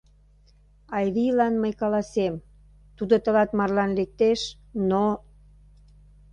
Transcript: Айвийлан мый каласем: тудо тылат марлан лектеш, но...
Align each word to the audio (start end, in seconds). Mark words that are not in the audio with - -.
Айвийлан 0.97 1.53
мый 1.61 1.73
каласем: 1.81 2.33
тудо 2.97 3.15
тылат 3.23 3.49
марлан 3.57 3.91
лектеш, 3.97 4.39
но... 4.89 5.05